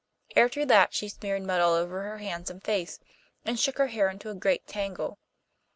After 0.35 0.65
that 0.65 0.95
she 0.95 1.09
smeared 1.09 1.43
mud 1.43 1.61
all 1.61 1.75
over 1.75 2.01
her 2.01 2.17
hands 2.17 2.49
and 2.49 2.63
face, 2.63 2.97
and 3.45 3.59
shook 3.59 3.77
her 3.77 3.85
hair 3.85 4.09
into 4.09 4.31
a 4.31 4.33
great 4.33 4.65
tangle. 4.65 5.19